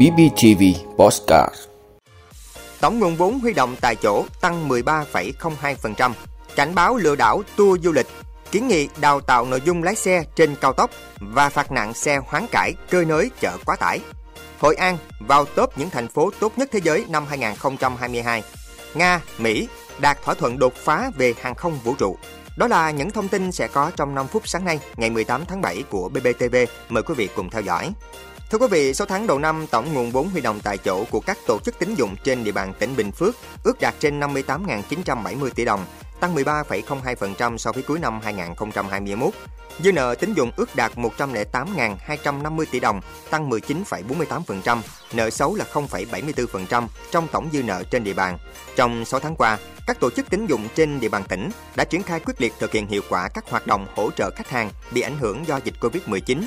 BBTV 0.00 0.62
Postcard 0.96 1.54
Tổng 2.80 2.98
nguồn 2.98 3.16
vốn 3.16 3.40
huy 3.40 3.52
động 3.52 3.76
tại 3.80 3.96
chỗ 3.96 4.24
tăng 4.40 4.68
13,02%. 4.68 6.12
Cảnh 6.56 6.74
báo 6.74 6.96
lừa 6.96 7.16
đảo 7.16 7.42
tour 7.56 7.84
du 7.84 7.92
lịch, 7.92 8.06
kiến 8.50 8.68
nghị 8.68 8.88
đào 9.00 9.20
tạo 9.20 9.44
nội 9.44 9.60
dung 9.64 9.82
lái 9.82 9.94
xe 9.94 10.24
trên 10.36 10.54
cao 10.60 10.72
tốc 10.72 10.90
và 11.20 11.48
phạt 11.48 11.72
nặng 11.72 11.94
xe 11.94 12.20
hoán 12.26 12.46
cải 12.50 12.74
cơi 12.90 13.04
nới 13.04 13.30
chở 13.40 13.56
quá 13.66 13.76
tải. 13.76 14.00
Hội 14.58 14.74
An 14.74 14.98
vào 15.20 15.44
top 15.44 15.78
những 15.78 15.90
thành 15.90 16.08
phố 16.08 16.30
tốt 16.40 16.52
nhất 16.56 16.68
thế 16.72 16.80
giới 16.84 17.04
năm 17.08 17.26
2022. 17.28 18.42
Nga, 18.94 19.20
Mỹ 19.38 19.68
đạt 19.98 20.22
thỏa 20.22 20.34
thuận 20.34 20.58
đột 20.58 20.74
phá 20.74 21.10
về 21.16 21.34
hàng 21.40 21.54
không 21.54 21.78
vũ 21.84 21.94
trụ. 21.98 22.16
Đó 22.56 22.66
là 22.66 22.90
những 22.90 23.10
thông 23.10 23.28
tin 23.28 23.52
sẽ 23.52 23.68
có 23.68 23.90
trong 23.96 24.14
5 24.14 24.26
phút 24.26 24.48
sáng 24.48 24.64
nay, 24.64 24.80
ngày 24.96 25.10
18 25.10 25.44
tháng 25.44 25.60
7 25.60 25.82
của 25.90 26.08
BBTV. 26.08 26.56
Mời 26.88 27.02
quý 27.02 27.14
vị 27.14 27.28
cùng 27.36 27.50
theo 27.50 27.62
dõi. 27.62 27.92
Thưa 28.50 28.58
quý 28.58 28.66
vị, 28.70 28.94
6 28.94 29.06
tháng 29.06 29.26
đầu 29.26 29.38
năm, 29.38 29.66
tổng 29.70 29.94
nguồn 29.94 30.10
vốn 30.10 30.28
huy 30.28 30.40
động 30.40 30.60
tại 30.62 30.78
chỗ 30.78 31.04
của 31.10 31.20
các 31.20 31.38
tổ 31.46 31.58
chức 31.58 31.78
tín 31.78 31.94
dụng 31.94 32.16
trên 32.24 32.44
địa 32.44 32.52
bàn 32.52 32.72
tỉnh 32.78 32.96
Bình 32.96 33.12
Phước 33.12 33.34
ước 33.64 33.80
đạt 33.80 33.94
trên 33.98 34.20
58.970 34.20 35.50
tỷ 35.54 35.64
đồng, 35.64 35.84
tăng 36.20 36.34
13,02% 36.34 37.56
so 37.56 37.72
với 37.72 37.82
cuối 37.82 37.98
năm 37.98 38.20
2021. 38.20 39.34
Dư 39.78 39.92
nợ 39.92 40.14
tín 40.14 40.34
dụng 40.34 40.50
ước 40.56 40.76
đạt 40.76 40.92
108.250 40.96 42.64
tỷ 42.70 42.80
đồng, 42.80 43.00
tăng 43.30 43.50
19,48%, 43.50 44.78
nợ 45.12 45.30
xấu 45.30 45.54
là 45.54 45.64
0,74% 45.72 46.86
trong 47.10 47.28
tổng 47.28 47.48
dư 47.52 47.62
nợ 47.62 47.82
trên 47.90 48.04
địa 48.04 48.14
bàn. 48.14 48.38
Trong 48.76 49.04
6 49.04 49.20
tháng 49.20 49.36
qua, 49.36 49.58
các 49.86 50.00
tổ 50.00 50.10
chức 50.10 50.30
tín 50.30 50.46
dụng 50.46 50.68
trên 50.74 51.00
địa 51.00 51.08
bàn 51.08 51.22
tỉnh 51.28 51.50
đã 51.76 51.84
triển 51.84 52.02
khai 52.02 52.20
quyết 52.20 52.40
liệt 52.40 52.52
thực 52.58 52.72
hiện 52.72 52.86
hiệu 52.86 53.02
quả 53.08 53.28
các 53.34 53.50
hoạt 53.50 53.66
động 53.66 53.86
hỗ 53.96 54.10
trợ 54.10 54.30
khách 54.36 54.48
hàng 54.50 54.70
bị 54.90 55.00
ảnh 55.00 55.18
hưởng 55.18 55.46
do 55.46 55.60
dịch 55.64 55.74
Covid-19, 55.80 56.42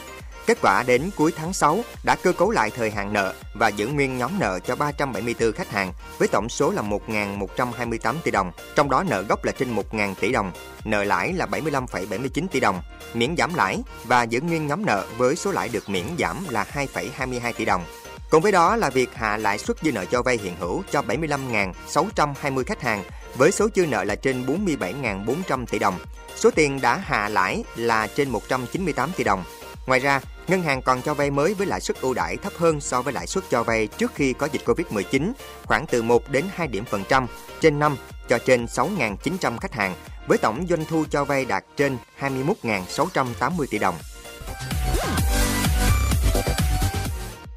Kết 0.46 0.58
quả 0.62 0.84
đến 0.84 1.10
cuối 1.16 1.32
tháng 1.36 1.54
6 1.54 1.84
đã 2.04 2.16
cơ 2.16 2.34
cấu 2.34 2.52
lại 2.52 2.72
thời 2.76 2.92
hạn 2.92 3.14
nợ 3.14 3.34
và 3.54 3.68
giữ 3.68 3.88
nguyên 3.88 4.18
nhóm 4.18 4.40
nợ 4.40 4.60
cho 4.60 4.76
374 4.76 5.52
khách 5.52 5.72
hàng 5.72 5.94
với 6.18 6.27
tổng 6.27 6.50
số 6.50 6.72
là 6.72 6.82
1.128 6.82 8.16
tỷ 8.24 8.32
đồng, 8.32 8.52
trong 8.76 8.90
đó 8.90 9.04
nợ 9.08 9.22
gốc 9.22 9.46
là 9.46 9.52
trên 9.52 9.76
1.000 9.76 10.13
tỷ 10.20 10.32
đồng, 10.32 10.52
nợ 10.84 11.04
lãi 11.04 11.34
là 11.34 11.46
75,79 11.46 12.48
tỷ 12.52 12.60
đồng, 12.60 12.82
miễn 13.13 13.38
giảm 13.38 13.54
lãi 13.54 13.80
và 14.04 14.24
giữ 14.24 14.41
nguyên 14.41 14.68
nhóm 14.68 14.85
nợ 14.85 15.05
với 15.18 15.35
số 15.35 15.52
lãi 15.52 15.70
được 15.70 15.90
miễn 15.90 16.05
giảm 16.20 16.46
là 16.50 16.66
2,22 16.74 17.54
tỷ 17.54 17.66
đồng. 17.66 17.85
Cùng 18.30 18.41
với 18.41 18.52
đó 18.52 18.76
là 18.76 18.90
việc 18.90 19.10
hạ 19.13 19.38
lãi 19.38 19.57
suất 19.57 19.78
dư 19.82 19.91
nợ 19.91 20.05
cho 20.05 20.22
vay 20.22 20.40
hiện 20.44 20.55
hữu 20.60 20.84
cho 20.91 21.02
75.620 21.02 22.63
khách 22.63 22.82
hàng 22.82 23.04
với 23.35 23.52
số 23.52 23.68
dư 23.76 23.85
nợ 23.85 24.04
là 24.04 24.16
trên 24.16 24.46
47.400 24.46 25.66
tỷ 25.66 25.80
đồng. 25.80 26.00
Số 26.35 26.52
tiền 26.52 26.82
đã 26.82 26.98
hạ 26.98 27.30
lãi 27.30 27.63
là 27.76 28.07
trên 28.07 28.30
198 28.30 29.12
tỷ 29.18 29.24
đồng. 29.24 29.44
Ngoài 29.85 29.99
ra, 29.99 30.21
ngân 30.48 30.62
hàng 30.62 30.81
còn 30.81 31.01
cho 31.01 31.13
vay 31.13 31.31
mới 31.31 31.53
với 31.53 31.67
lãi 31.67 31.81
suất 31.81 32.01
ưu 32.01 32.13
đãi 32.13 32.37
thấp 32.37 32.53
hơn 32.57 32.81
so 32.81 33.01
với 33.01 33.13
lãi 33.13 33.27
suất 33.27 33.43
cho 33.49 33.63
vay 33.63 33.87
trước 33.87 34.12
khi 34.15 34.34
có 34.34 34.49
dịch 34.51 34.62
Covid-19, 34.65 35.31
khoảng 35.63 35.85
từ 35.87 36.01
1 36.01 36.29
đến 36.29 36.45
2 36.55 36.67
điểm 36.67 36.85
phần 36.85 37.03
trăm 37.09 37.27
trên 37.62 37.79
năm 37.79 37.98
cho 38.29 38.37
trên 38.37 38.65
6.900 38.65 39.57
khách 39.57 39.73
hàng, 39.73 39.95
với 40.27 40.37
tổng 40.37 40.65
doanh 40.70 40.85
thu 40.85 41.05
cho 41.09 41.26
vay 41.26 41.45
đạt 41.45 41.63
trên 41.77 41.98
21.680 42.20 43.65
tỷ 43.70 43.79
đồng. 43.79 43.95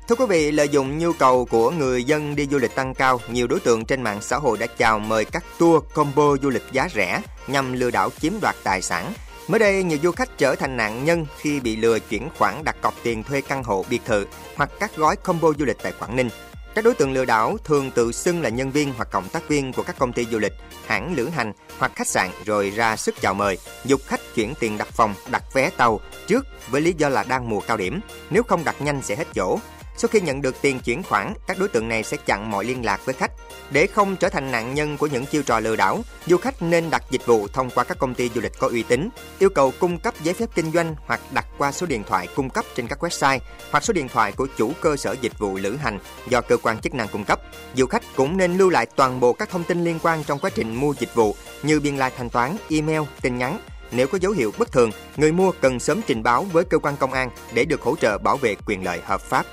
Thưa 0.08 0.14
quý 0.14 0.27
vị, 0.28 0.50
lợi 0.50 0.69
dụng 0.69 0.98
nhu 0.98 1.12
cầu 1.12 1.44
của 1.44 1.70
người 1.70 2.04
dân 2.04 2.36
đi 2.36 2.47
du 2.50 2.58
lịch 2.58 2.74
tăng 2.74 2.94
cao, 2.94 3.20
nhiều 3.30 3.47
đối 3.47 3.60
tượng 3.60 3.84
trên 3.84 4.02
mạng 4.02 4.19
xã 4.22 4.36
hội 4.36 4.58
đã 4.58 4.66
chào 4.66 4.98
mời 4.98 5.24
các 5.24 5.44
tour 5.58 5.84
combo 5.94 6.36
du 6.42 6.50
lịch 6.50 6.62
giá 6.72 6.88
rẻ 6.94 7.22
nhằm 7.47 7.72
lừa 7.72 7.91
đảo 7.91 8.10
chiếm 8.20 8.32
đoạt 8.41 8.56
tài 8.64 8.82
sản. 8.82 9.12
Mới 9.48 9.58
đây, 9.58 9.83
nhiều 9.83 9.98
du 10.02 10.11
khách 10.11 10.39
trở 10.39 10.55
thành 10.55 10.77
nạn 10.77 11.05
nhân 11.05 11.27
khi 11.39 11.61
bị 11.61 11.77
lừa 11.77 11.98
chuyển 11.98 12.28
khoản 12.39 12.64
đặt 12.64 12.77
cọc 12.83 12.94
tiền 13.02 13.22
thuê 13.22 13.41
căn 13.41 13.62
hộ 13.64 13.84
biệt 13.91 14.00
thự 14.05 14.27
hoặc 14.56 14.70
các 14.80 14.97
gói 14.97 15.16
combo 15.16 15.48
du 15.58 15.64
lịch 15.64 15.77
tại 15.83 15.92
Quảng 15.98 16.16
Ninh. 16.16 16.28
Các 16.75 16.84
đối 16.84 16.94
tượng 16.94 17.12
lừa 17.12 17.25
đảo 17.25 17.56
thường 17.64 17.91
tự 17.91 18.12
xưng 18.12 18.42
là 18.42 18.48
nhân 18.48 18.70
viên 18.70 18.92
hoặc 18.97 19.08
cộng 19.11 19.28
tác 19.28 19.48
viên 19.48 19.72
của 19.72 19.83
các 19.83 19.98
công 19.98 20.12
ty 20.12 20.25
du 20.25 20.38
lịch, 20.38 20.53
hãng 20.86 21.14
lữ 21.14 21.28
hành 21.28 21.53
hoặc 21.78 21.93
khách 21.94 22.06
sạn 22.06 22.31
rồi 22.44 22.71
ra 22.71 22.97
sức 22.97 23.15
chào 23.21 23.34
mời, 23.34 23.59
dục 23.84 24.00
khách 24.06 24.21
chuyển 24.34 24.54
tiền 24.60 24.78
đặt 24.78 24.88
phòng, 24.93 25.15
đặt 25.31 25.43
vé 25.54 25.71
tàu 25.71 26.00
trước 26.26 26.47
với 26.71 26.81
lý 26.81 26.94
do 26.98 27.09
là 27.09 27.25
đang 27.28 27.48
mùa 27.48 27.60
cao 27.60 27.76
điểm. 27.76 28.00
Nếu 28.31 28.42
không 28.42 28.65
đặt 28.65 28.82
nhanh 28.82 29.03
sẽ 29.03 29.16
hết 29.16 29.26
chỗ. 29.34 29.59
Sau 29.99 30.09
khi 30.09 30.21
nhận 30.21 30.43
được 30.43 30.57
tiền 30.62 30.81
chuyển 30.81 31.03
khoản, 31.03 31.34
các 31.47 31.59
đối 31.59 31.69
tượng 31.69 31.89
này 31.89 32.03
sẽ 32.03 32.17
chặn 32.17 32.51
mọi 32.51 32.65
liên 32.65 32.84
lạc 32.84 33.01
với 33.05 33.15
khách. 33.15 33.31
Để 33.71 33.87
không 33.87 34.17
trở 34.17 34.29
thành 34.29 34.51
nạn 34.51 34.75
nhân 34.75 34.97
của 34.97 35.07
những 35.07 35.27
chiêu 35.27 35.43
trò 35.43 35.61
lừa 35.61 35.77
đảo, 35.77 36.01
du 36.27 36.37
khách 36.37 36.62
nên 36.62 36.91
đặt 36.91 37.03
dịch 37.11 37.27
vụ 37.27 37.49
thông 37.49 37.71
qua 37.71 37.84
các 37.84 37.99
công 37.99 38.15
ty 38.15 38.31
du 38.34 38.41
lịch 38.41 38.53
có 38.59 38.69
uy 38.69 38.83
tín, 38.83 39.09
yêu 39.39 39.51
cầu 39.51 39.73
cung 39.79 39.99
cấp 39.99 40.15
giấy 40.23 40.34
phép 40.34 40.49
kinh 40.55 40.73
doanh 40.73 40.95
hoặc 41.07 41.21
đặt 41.31 41.47
qua 41.59 41.73
số 41.73 41.87
điện 41.87 42.05
thoại 42.09 42.29
cung 42.37 42.51
cấp 42.51 42.65
trên 42.75 42.87
các 42.87 43.05
website 43.05 43.39
hoặc 43.71 43.84
số 43.84 43.93
điện 43.93 44.09
thoại 44.09 44.33
của 44.33 44.47
chủ 44.57 44.73
cơ 44.81 44.97
sở 44.97 45.17
dịch 45.21 45.39
vụ 45.39 45.57
lữ 45.57 45.77
hành 45.77 45.99
do 46.28 46.41
cơ 46.41 46.57
quan 46.57 46.78
chức 46.78 46.95
năng 46.95 47.09
cung 47.09 47.25
cấp. 47.25 47.41
Du 47.75 47.87
khách 47.87 48.03
cũng 48.17 48.37
nên 48.37 48.59
lưu 48.59 48.71
lại 48.71 48.87
toàn 48.97 49.21
bộ 49.21 49.33
các 49.33 49.51
thông 49.51 49.65
tin 49.65 49.84
liên 49.84 49.99
quan 50.03 50.25
trong 50.25 50.39
quá 50.39 50.51
trình 50.55 50.75
mua 50.75 50.95
dịch 50.99 51.15
vụ 51.15 51.37
như 51.63 51.81
biên 51.81 51.97
lai 51.97 52.13
thanh 52.17 52.31
toán, 52.31 52.57
email, 52.71 53.03
tin 53.21 53.39
nhắn, 53.39 53.61
nếu 53.91 54.07
có 54.07 54.19
dấu 54.19 54.33
hiệu 54.33 54.53
bất 54.59 54.73
thường, 54.73 54.91
người 55.17 55.33
mua 55.33 55.53
cần 55.61 55.81
sớm 55.81 56.01
trình 56.07 56.23
báo 56.23 56.43
với 56.43 56.65
cơ 56.65 56.78
quan 56.78 56.97
công 56.97 57.13
an 57.13 57.31
để 57.55 57.65
được 57.65 57.83
hỗ 57.83 57.97
trợ 57.97 58.19
bảo 58.19 58.37
vệ 58.37 58.55
quyền 58.67 58.84
lợi 58.84 59.01
hợp 59.05 59.21
pháp. 59.21 59.47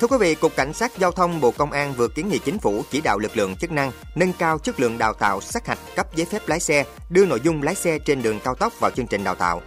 Thưa 0.00 0.06
quý 0.06 0.16
vị, 0.20 0.34
Cục 0.34 0.56
Cảnh 0.56 0.72
sát 0.72 0.98
Giao 0.98 1.12
thông 1.12 1.40
Bộ 1.40 1.50
Công 1.50 1.72
an 1.72 1.94
vừa 1.94 2.08
kiến 2.08 2.28
nghị 2.28 2.38
chính 2.38 2.58
phủ 2.58 2.82
chỉ 2.90 3.00
đạo 3.00 3.18
lực 3.18 3.36
lượng 3.36 3.56
chức 3.56 3.72
năng 3.72 3.92
nâng 4.14 4.32
cao 4.32 4.58
chất 4.58 4.80
lượng 4.80 4.98
đào 4.98 5.12
tạo 5.12 5.40
sát 5.40 5.66
hạch 5.66 5.78
cấp 5.96 6.14
giấy 6.14 6.26
phép 6.26 6.42
lái 6.46 6.60
xe, 6.60 6.84
đưa 7.10 7.26
nội 7.26 7.40
dung 7.40 7.62
lái 7.62 7.74
xe 7.74 7.98
trên 7.98 8.22
đường 8.22 8.40
cao 8.44 8.54
tốc 8.54 8.72
vào 8.80 8.90
chương 8.90 9.06
trình 9.06 9.24
đào 9.24 9.34
tạo. 9.34 9.62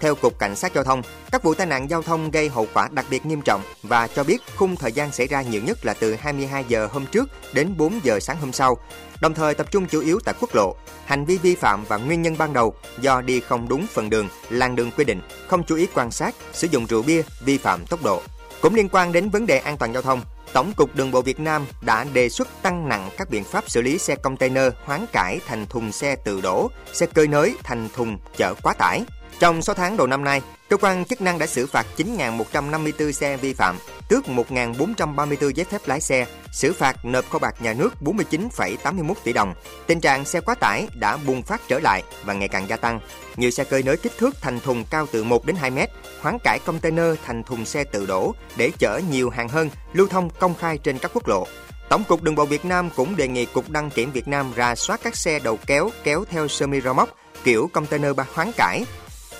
Theo 0.00 0.14
Cục 0.14 0.38
Cảnh 0.38 0.56
sát 0.56 0.74
Giao 0.74 0.84
thông, 0.84 1.02
các 1.32 1.42
vụ 1.42 1.54
tai 1.54 1.66
nạn 1.66 1.90
giao 1.90 2.02
thông 2.02 2.30
gây 2.30 2.48
hậu 2.48 2.66
quả 2.74 2.88
đặc 2.92 3.06
biệt 3.10 3.26
nghiêm 3.26 3.42
trọng 3.42 3.62
và 3.82 4.06
cho 4.06 4.24
biết 4.24 4.42
khung 4.56 4.76
thời 4.76 4.92
gian 4.92 5.12
xảy 5.12 5.26
ra 5.26 5.42
nhiều 5.42 5.62
nhất 5.62 5.84
là 5.84 5.94
từ 5.94 6.14
22 6.14 6.64
giờ 6.68 6.88
hôm 6.92 7.06
trước 7.06 7.28
đến 7.52 7.74
4 7.76 8.00
giờ 8.04 8.20
sáng 8.20 8.36
hôm 8.40 8.52
sau, 8.52 8.78
đồng 9.20 9.34
thời 9.34 9.54
tập 9.54 9.70
trung 9.70 9.86
chủ 9.86 10.00
yếu 10.00 10.20
tại 10.24 10.34
quốc 10.40 10.54
lộ. 10.54 10.76
Hành 11.04 11.24
vi 11.24 11.38
vi 11.38 11.54
phạm 11.54 11.84
và 11.84 11.96
nguyên 11.96 12.22
nhân 12.22 12.38
ban 12.38 12.52
đầu 12.52 12.74
do 13.00 13.20
đi 13.20 13.40
không 13.40 13.68
đúng 13.68 13.86
phần 13.86 14.10
đường, 14.10 14.28
làn 14.50 14.76
đường 14.76 14.90
quy 14.96 15.04
định, 15.04 15.20
không 15.48 15.64
chú 15.64 15.76
ý 15.76 15.86
quan 15.94 16.10
sát, 16.10 16.34
sử 16.52 16.68
dụng 16.70 16.86
rượu 16.86 17.02
bia, 17.02 17.22
vi 17.44 17.58
phạm 17.58 17.86
tốc 17.86 18.02
độ. 18.02 18.22
Cũng 18.64 18.74
liên 18.74 18.88
quan 18.88 19.12
đến 19.12 19.28
vấn 19.28 19.46
đề 19.46 19.58
an 19.58 19.76
toàn 19.76 19.92
giao 19.92 20.02
thông, 20.02 20.20
Tổng 20.52 20.72
cục 20.76 20.96
Đường 20.96 21.10
bộ 21.10 21.22
Việt 21.22 21.40
Nam 21.40 21.66
đã 21.80 22.04
đề 22.12 22.28
xuất 22.28 22.48
tăng 22.62 22.88
nặng 22.88 23.10
các 23.16 23.30
biện 23.30 23.44
pháp 23.44 23.70
xử 23.70 23.82
lý 23.82 23.98
xe 23.98 24.14
container 24.14 24.72
hoán 24.84 25.06
cải 25.12 25.40
thành 25.46 25.66
thùng 25.66 25.92
xe 25.92 26.16
tự 26.16 26.40
đổ, 26.40 26.70
xe 26.92 27.06
cơi 27.06 27.28
nới 27.28 27.56
thành 27.62 27.88
thùng 27.94 28.18
chở 28.36 28.54
quá 28.62 28.74
tải. 28.78 29.02
Trong 29.38 29.62
6 29.62 29.74
tháng 29.74 29.96
đầu 29.96 30.06
năm 30.06 30.24
nay, 30.24 30.42
cơ 30.68 30.76
quan 30.76 31.04
chức 31.04 31.20
năng 31.20 31.38
đã 31.38 31.46
xử 31.46 31.66
phạt 31.66 31.86
9.154 31.96 33.12
xe 33.12 33.36
vi 33.36 33.54
phạm, 33.54 33.78
tước 34.08 34.24
1.434 34.26 35.50
giấy 35.50 35.64
phép 35.64 35.80
lái 35.86 36.00
xe, 36.00 36.26
xử 36.52 36.72
phạt 36.72 37.04
nộp 37.04 37.30
kho 37.30 37.38
bạc 37.38 37.54
nhà 37.60 37.72
nước 37.72 37.94
49,81 38.00 39.14
tỷ 39.24 39.32
đồng. 39.32 39.54
Tình 39.86 40.00
trạng 40.00 40.24
xe 40.24 40.40
quá 40.40 40.54
tải 40.54 40.86
đã 40.94 41.16
bùng 41.16 41.42
phát 41.42 41.60
trở 41.68 41.78
lại 41.78 42.02
và 42.24 42.34
ngày 42.34 42.48
càng 42.48 42.68
gia 42.68 42.76
tăng. 42.76 43.00
Nhiều 43.36 43.50
xe 43.50 43.64
cơi 43.64 43.82
nới 43.82 43.96
kích 43.96 44.12
thước 44.18 44.34
thành 44.40 44.60
thùng 44.60 44.84
cao 44.84 45.06
từ 45.12 45.24
1 45.24 45.46
đến 45.46 45.56
2 45.56 45.70
mét, 45.70 45.90
hoán 46.20 46.38
cải 46.44 46.58
container 46.58 47.14
thành 47.26 47.42
thùng 47.42 47.64
xe 47.64 47.84
tự 47.84 48.06
đổ 48.06 48.34
để 48.56 48.70
chở 48.78 49.00
nhiều 49.10 49.30
hàng 49.30 49.48
hơn, 49.48 49.70
lưu 49.92 50.06
thông 50.06 50.30
công 50.30 50.54
khai 50.54 50.78
trên 50.78 50.98
các 50.98 51.10
quốc 51.14 51.28
lộ. 51.28 51.46
Tổng 51.88 52.04
cục 52.04 52.22
Đường 52.22 52.34
bộ 52.34 52.44
Việt 52.44 52.64
Nam 52.64 52.90
cũng 52.96 53.16
đề 53.16 53.28
nghị 53.28 53.44
Cục 53.44 53.70
Đăng 53.70 53.90
kiểm 53.90 54.12
Việt 54.12 54.28
Nam 54.28 54.52
ra 54.54 54.74
soát 54.74 55.00
các 55.02 55.16
xe 55.16 55.38
đầu 55.38 55.58
kéo 55.66 55.90
kéo 56.04 56.24
theo 56.30 56.48
semi 56.48 56.80
rơ 56.80 56.92
móc 56.92 57.08
kiểu 57.44 57.70
container 57.72 58.16
ba 58.16 58.26
hoán 58.34 58.50
cải 58.56 58.84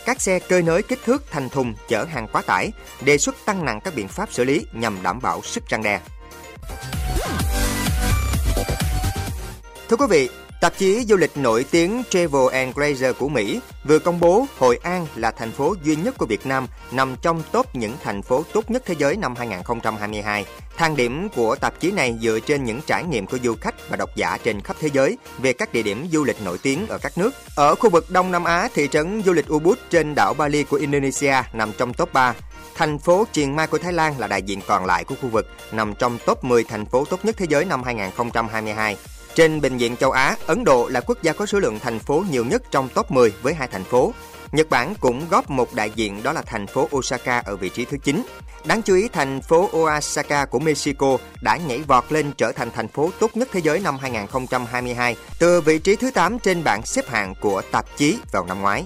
các 0.07 0.21
xe 0.21 0.39
cơi 0.39 0.63
nới 0.63 0.83
kích 0.83 0.99
thước 1.05 1.25
thành 1.31 1.49
thùng 1.49 1.75
chở 1.89 2.05
hàng 2.05 2.29
quá 2.33 2.43
tải, 2.47 2.73
đề 3.05 3.19
xuất 3.19 3.35
tăng 3.45 3.65
nặng 3.65 3.81
các 3.85 3.95
biện 3.95 4.09
pháp 4.09 4.33
xử 4.33 4.45
lý 4.45 4.67
nhằm 4.73 5.03
đảm 5.03 5.21
bảo 5.23 5.43
sức 5.43 5.69
răng 5.69 5.83
đe. 5.83 6.01
Thưa 9.89 9.97
quý 9.97 10.07
vị, 10.11 10.29
Tạp 10.65 10.79
chí 10.79 11.05
du 11.09 11.17
lịch 11.17 11.37
nổi 11.37 11.65
tiếng 11.71 12.03
Travel 12.11 12.49
and 12.53 12.79
Leisure 12.79 13.13
của 13.13 13.29
Mỹ 13.29 13.61
vừa 13.85 13.99
công 13.99 14.21
bố 14.21 14.47
Hội 14.59 14.79
An 14.83 15.07
là 15.17 15.31
thành 15.31 15.53
phố 15.53 15.75
duy 15.83 15.97
nhất 15.97 16.19
của 16.19 16.27
Việt 16.27 16.47
Nam 16.47 16.67
nằm 16.93 17.17
trong 17.23 17.43
top 17.53 17.77
những 17.77 17.93
thành 18.03 18.23
phố 18.23 18.45
tốt 18.53 18.71
nhất 18.71 18.83
thế 18.87 18.95
giới 18.99 19.17
năm 19.17 19.35
2022. 19.37 20.45
Thang 20.77 20.97
điểm 20.97 21.29
của 21.37 21.57
tạp 21.57 21.81
chí 21.81 21.91
này 21.91 22.15
dựa 22.21 22.39
trên 22.47 22.65
những 22.65 22.81
trải 22.87 23.05
nghiệm 23.05 23.27
của 23.27 23.39
du 23.45 23.55
khách 23.61 23.89
và 23.89 23.97
độc 23.97 24.17
giả 24.17 24.39
trên 24.45 24.61
khắp 24.61 24.77
thế 24.81 24.91
giới 24.93 25.19
về 25.39 25.53
các 25.53 25.73
địa 25.73 25.83
điểm 25.83 26.07
du 26.13 26.25
lịch 26.25 26.43
nổi 26.45 26.59
tiếng 26.63 26.87
ở 26.87 26.99
các 26.99 27.19
nước. 27.19 27.35
Ở 27.57 27.75
khu 27.75 27.91
vực 27.91 28.11
Đông 28.11 28.33
Nam 28.33 28.45
Á, 28.45 28.69
thị 28.75 28.89
trấn 28.91 29.23
du 29.27 29.33
lịch 29.33 29.53
Ubud 29.53 29.79
trên 29.91 30.15
đảo 30.17 30.35
Bali 30.39 30.65
của 30.65 30.77
Indonesia 30.77 31.35
nằm 31.53 31.73
trong 31.79 31.95
top 31.95 32.13
3. 32.13 32.35
Thành 32.75 32.99
phố 32.99 33.27
Chiang 33.33 33.57
Mai 33.57 33.67
của 33.67 33.79
Thái 33.79 33.93
Lan 33.93 34.15
là 34.19 34.27
đại 34.27 34.43
diện 34.43 34.61
còn 34.67 34.85
lại 34.85 35.05
của 35.05 35.15
khu 35.23 35.29
vực, 35.29 35.47
nằm 35.73 35.95
trong 35.95 36.19
top 36.27 36.45
10 36.45 36.65
thành 36.65 36.87
phố 36.87 37.05
tốt 37.05 37.21
nhất 37.23 37.37
thế 37.39 37.47
giới 37.49 37.65
năm 37.65 37.83
2022. 37.83 38.97
Trên 39.35 39.61
bình 39.61 39.79
diện 39.79 39.97
châu 39.97 40.11
Á, 40.11 40.37
Ấn 40.47 40.65
Độ 40.65 40.89
là 40.89 41.01
quốc 41.01 41.19
gia 41.23 41.33
có 41.33 41.47
số 41.47 41.59
lượng 41.59 41.79
thành 41.79 41.99
phố 41.99 42.25
nhiều 42.31 42.45
nhất 42.45 42.63
trong 42.71 42.89
top 42.89 43.11
10 43.11 43.33
với 43.43 43.55
hai 43.55 43.69
thành 43.69 43.85
phố. 43.85 44.13
Nhật 44.53 44.71
Bản 44.71 44.95
cũng 45.01 45.29
góp 45.31 45.51
một 45.51 45.75
đại 45.75 45.91
diện 45.91 46.23
đó 46.23 46.33
là 46.33 46.43
thành 46.43 46.67
phố 46.67 46.89
Osaka 46.97 47.39
ở 47.39 47.57
vị 47.57 47.69
trí 47.69 47.85
thứ 47.85 47.97
9. 48.05 48.23
Đáng 48.65 48.83
chú 48.83 48.95
ý, 48.95 49.09
thành 49.09 49.41
phố 49.41 49.71
Osaka 49.77 50.45
của 50.45 50.59
Mexico 50.59 51.19
đã 51.43 51.57
nhảy 51.57 51.79
vọt 51.79 52.05
lên 52.13 52.33
trở 52.37 52.53
thành 52.53 52.71
thành 52.71 52.89
phố 52.89 53.11
tốt 53.19 53.31
nhất 53.35 53.49
thế 53.53 53.61
giới 53.61 53.81
năm 53.81 53.99
2022 53.99 55.17
từ 55.39 55.61
vị 55.61 55.79
trí 55.79 55.97
thứ 55.97 56.11
8 56.11 56.39
trên 56.39 56.65
bảng 56.65 56.83
xếp 56.85 57.09
hạng 57.09 57.35
của 57.41 57.63
tạp 57.71 57.97
chí 57.97 58.19
vào 58.33 58.47
năm 58.47 58.61
ngoái. 58.61 58.85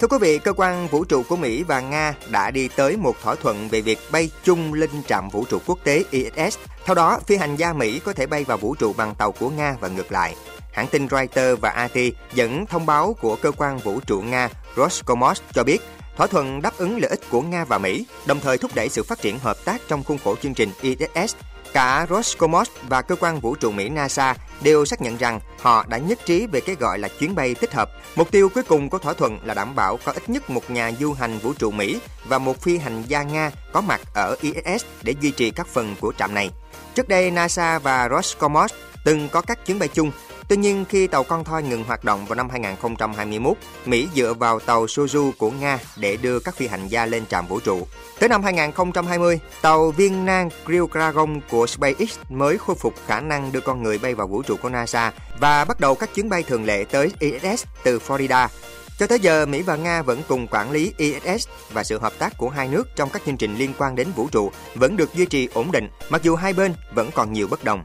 Thưa 0.00 0.08
quý 0.08 0.18
vị, 0.20 0.38
cơ 0.38 0.52
quan 0.52 0.88
vũ 0.88 1.04
trụ 1.04 1.22
của 1.28 1.36
Mỹ 1.36 1.62
và 1.62 1.80
Nga 1.80 2.14
đã 2.30 2.50
đi 2.50 2.68
tới 2.68 2.96
một 2.96 3.16
thỏa 3.22 3.34
thuận 3.34 3.68
về 3.68 3.80
việc 3.80 3.98
bay 4.12 4.30
chung 4.44 4.72
lên 4.72 4.90
trạm 5.08 5.28
vũ 5.28 5.44
trụ 5.44 5.58
quốc 5.66 5.78
tế 5.84 6.04
ISS. 6.10 6.58
Theo 6.84 6.94
đó, 6.94 7.20
phi 7.26 7.36
hành 7.36 7.56
gia 7.56 7.72
Mỹ 7.72 7.98
có 7.98 8.12
thể 8.12 8.26
bay 8.26 8.44
vào 8.44 8.56
vũ 8.56 8.74
trụ 8.74 8.92
bằng 8.92 9.14
tàu 9.14 9.32
của 9.32 9.50
Nga 9.50 9.76
và 9.80 9.88
ngược 9.88 10.12
lại. 10.12 10.34
Hãng 10.72 10.86
tin 10.86 11.08
Reuters 11.08 11.60
và 11.60 11.70
AT 11.70 11.96
dẫn 12.34 12.66
thông 12.66 12.86
báo 12.86 13.16
của 13.20 13.36
cơ 13.36 13.50
quan 13.56 13.78
vũ 13.78 14.00
trụ 14.00 14.20
Nga 14.20 14.48
Roscosmos 14.76 15.40
cho 15.52 15.64
biết 15.64 15.78
thỏa 16.18 16.26
thuận 16.26 16.62
đáp 16.62 16.78
ứng 16.78 16.98
lợi 17.00 17.10
ích 17.10 17.20
của 17.30 17.42
Nga 17.42 17.64
và 17.64 17.78
Mỹ, 17.78 18.06
đồng 18.26 18.40
thời 18.40 18.58
thúc 18.58 18.70
đẩy 18.74 18.88
sự 18.88 19.02
phát 19.02 19.20
triển 19.20 19.38
hợp 19.38 19.56
tác 19.64 19.80
trong 19.88 20.04
khuôn 20.04 20.18
khổ 20.24 20.36
chương 20.42 20.54
trình 20.54 20.70
ISS 20.80 21.34
Cả 21.72 22.06
Roscosmos 22.10 22.68
và 22.88 23.02
cơ 23.02 23.16
quan 23.16 23.40
vũ 23.40 23.54
trụ 23.54 23.70
Mỹ 23.70 23.88
NASA 23.88 24.34
đều 24.62 24.84
xác 24.84 25.00
nhận 25.00 25.16
rằng 25.16 25.40
họ 25.60 25.84
đã 25.88 25.98
nhất 25.98 26.18
trí 26.24 26.46
về 26.46 26.60
cái 26.60 26.76
gọi 26.80 26.98
là 26.98 27.08
chuyến 27.08 27.34
bay 27.34 27.54
tích 27.54 27.74
hợp. 27.74 27.90
Mục 28.16 28.30
tiêu 28.30 28.48
cuối 28.48 28.62
cùng 28.62 28.90
của 28.90 28.98
thỏa 28.98 29.12
thuận 29.12 29.38
là 29.44 29.54
đảm 29.54 29.74
bảo 29.74 29.98
có 30.04 30.12
ít 30.12 30.28
nhất 30.28 30.50
một 30.50 30.70
nhà 30.70 30.92
du 31.00 31.12
hành 31.12 31.38
vũ 31.38 31.52
trụ 31.52 31.70
Mỹ 31.70 32.00
và 32.24 32.38
một 32.38 32.60
phi 32.60 32.78
hành 32.78 33.02
gia 33.06 33.22
Nga 33.22 33.50
có 33.72 33.80
mặt 33.80 34.00
ở 34.14 34.36
ISS 34.40 34.84
để 35.02 35.14
duy 35.20 35.30
trì 35.30 35.50
các 35.50 35.66
phần 35.66 35.94
của 36.00 36.12
trạm 36.18 36.34
này. 36.34 36.50
Trước 36.94 37.08
đây, 37.08 37.30
NASA 37.30 37.78
và 37.78 38.08
Roscosmos 38.08 38.72
từng 39.04 39.28
có 39.28 39.40
các 39.40 39.66
chuyến 39.66 39.78
bay 39.78 39.88
chung 39.88 40.10
Tuy 40.48 40.56
nhiên, 40.56 40.84
khi 40.88 41.06
tàu 41.06 41.24
con 41.24 41.44
thoi 41.44 41.62
ngừng 41.62 41.84
hoạt 41.84 42.04
động 42.04 42.26
vào 42.26 42.34
năm 42.36 42.50
2021, 42.50 43.56
Mỹ 43.86 44.08
dựa 44.14 44.34
vào 44.34 44.60
tàu 44.60 44.84
Soyuz 44.84 45.32
của 45.38 45.50
Nga 45.50 45.78
để 45.96 46.16
đưa 46.16 46.40
các 46.40 46.56
phi 46.56 46.66
hành 46.66 46.88
gia 46.88 47.06
lên 47.06 47.26
trạm 47.26 47.46
vũ 47.46 47.60
trụ. 47.60 47.86
Tới 48.18 48.28
năm 48.28 48.42
2020, 48.42 49.40
tàu 49.62 49.90
viên 49.90 50.24
nang 50.24 50.48
Crew 50.66 50.88
Dragon 50.92 51.40
của 51.50 51.66
SpaceX 51.66 52.18
mới 52.28 52.58
khôi 52.58 52.76
phục 52.76 52.94
khả 53.06 53.20
năng 53.20 53.52
đưa 53.52 53.60
con 53.60 53.82
người 53.82 53.98
bay 53.98 54.14
vào 54.14 54.26
vũ 54.26 54.42
trụ 54.42 54.56
của 54.62 54.68
NASA 54.68 55.12
và 55.40 55.64
bắt 55.64 55.80
đầu 55.80 55.94
các 55.94 56.14
chuyến 56.14 56.28
bay 56.28 56.42
thường 56.42 56.64
lệ 56.64 56.84
tới 56.90 57.12
ISS 57.18 57.64
từ 57.82 57.98
Florida. 57.98 58.48
Cho 58.98 59.06
tới 59.06 59.18
giờ, 59.20 59.46
Mỹ 59.46 59.62
và 59.62 59.76
Nga 59.76 60.02
vẫn 60.02 60.22
cùng 60.28 60.46
quản 60.50 60.70
lý 60.70 60.92
ISS 60.96 61.48
và 61.72 61.84
sự 61.84 61.98
hợp 61.98 62.12
tác 62.18 62.38
của 62.38 62.48
hai 62.48 62.68
nước 62.68 62.88
trong 62.96 63.10
các 63.10 63.22
chương 63.26 63.36
trình 63.36 63.56
liên 63.56 63.72
quan 63.78 63.96
đến 63.96 64.08
vũ 64.16 64.28
trụ 64.32 64.50
vẫn 64.74 64.96
được 64.96 65.14
duy 65.14 65.26
trì 65.26 65.48
ổn 65.54 65.72
định, 65.72 65.88
mặc 66.08 66.22
dù 66.22 66.36
hai 66.36 66.52
bên 66.52 66.74
vẫn 66.94 67.10
còn 67.14 67.32
nhiều 67.32 67.48
bất 67.48 67.64
đồng. 67.64 67.84